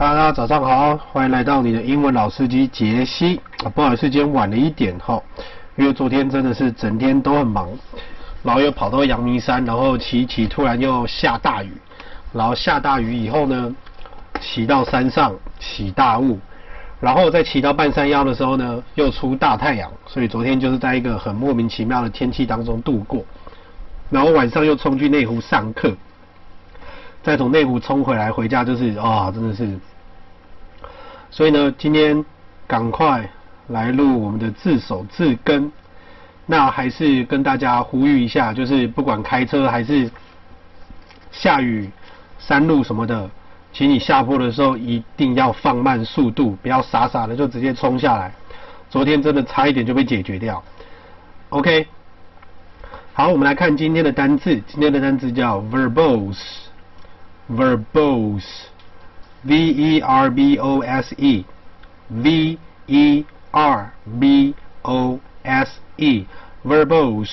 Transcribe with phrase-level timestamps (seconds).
[0.00, 3.38] 大家早上好，欢迎来到你的英文老司机杰西。
[3.62, 5.22] 啊，不好意思，今天晚了一点哈，
[5.76, 7.68] 因为昨天真的是整天都很忙，
[8.42, 11.70] 然后又跑到阳明山，然后骑骑，突然又下大雨，
[12.32, 13.76] 然后下大雨以后呢，
[14.40, 16.38] 骑到山上起大雾，
[16.98, 23.22] 然后再骑到半山腰的时候呢，又出大太阳，所以昨天就是在一个很莫名其妙的天气当中度过，
[24.08, 25.94] 然后晚上又冲去内湖上课，
[27.22, 29.78] 再从内湖冲回来回家，就是啊、真的是。
[31.30, 32.24] 所以呢，今天
[32.66, 33.28] 赶快
[33.68, 35.70] 来录我们的自首自根。
[36.46, 40.10] 那还是跟大家呼吁一下，就是不管开车还是
[41.30, 41.88] 下雨、
[42.40, 43.30] 山路什么的，
[43.72, 48.32] 请你下坡的时候一定要放慢速度，不要傻傻的就直接冲下来。
[48.88, 50.60] 昨天真的差一点就被解决掉。
[51.50, 51.86] OK，
[53.12, 54.60] 好，我们来看今天的单字。
[54.66, 56.40] 今天的单字叫 verbose
[57.49, 62.57] verbose，verbose。V E R B O S E，V
[62.87, 67.31] E R B O S E，verbose，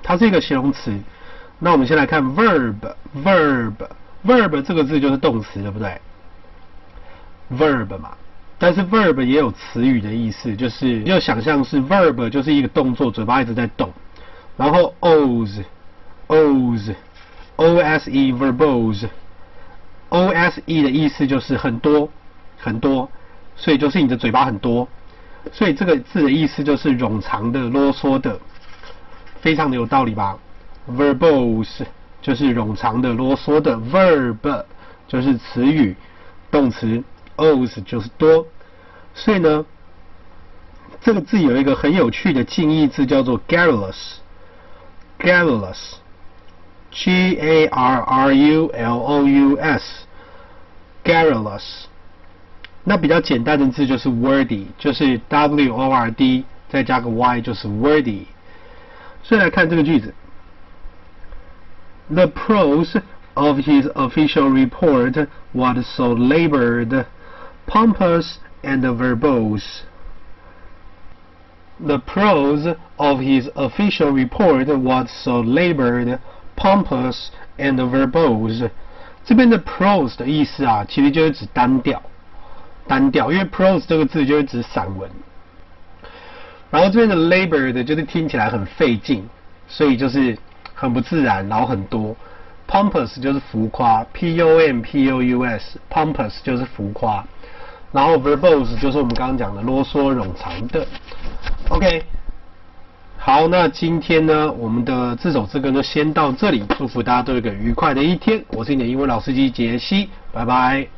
[0.00, 0.96] 它是一个形容词。
[1.58, 6.00] 那我们先来看 verb，verb，verb 这个字就是动词，对不对？
[7.52, 8.16] verb 嘛，
[8.56, 13.92] 但是 verb 也有词语的意思，就是要想象是 verb 就是一个动作，嘴巴一直在动。
[14.56, 19.08] 然后 ose，ose，O S E，verbose。
[20.15, 22.09] O S E 的意思就是很多
[22.57, 23.11] 很多，
[23.57, 24.87] 所以就是你的嘴巴很多，
[25.51, 28.39] 所以这个字的意思就是冗长的、啰嗦的，
[29.41, 30.37] 非常的有道理吧
[30.89, 31.85] ？Verbose
[32.21, 34.63] 就是冗长的、啰嗦的，verb
[35.05, 35.97] 就是词语
[36.49, 37.03] 动词
[37.35, 38.47] O S 就是多，
[39.13, 39.65] 所以呢，
[41.01, 44.19] 这个字有一个很有趣的近义字叫做 Garrulous。
[45.19, 50.04] Garrulous，G A R R U L O U S
[51.04, 51.84] S，garrulous。
[52.84, 58.24] 那比较简单的字就是 wordy，就是 W O R D 再加个 Y 就是 wordy。
[59.22, 60.14] 所以来看这个句子：
[62.08, 63.00] The prose
[63.34, 67.06] of his official report was so labored,
[67.66, 69.82] pompous, and verbose.
[71.78, 76.18] The prose of his official report was so labored.
[76.56, 78.70] Pompous and verbose，
[79.25, 82.01] 这边的 prose 的意思啊，其实就是指单调，
[82.87, 85.09] 单调，因为 prose 这个字就是指散文。
[86.69, 89.27] 然后这边的 labored 就是听起来很费劲，
[89.67, 90.37] 所以就是
[90.73, 92.15] 很不自然，然后很多。
[92.67, 97.23] Pompous 就是浮夸，P O M P O U S，pompous 就是浮夸。
[97.91, 100.85] 然后 verbose 就是我们刚刚讲的啰嗦冗长的。
[101.69, 102.03] OK。
[103.25, 106.63] 好，那今天呢，我们的这首之歌呢先到这里。
[106.77, 108.39] 祝福大家都有个愉快的一天。
[108.49, 110.94] 我是你的英文老司机杰西，拜拜。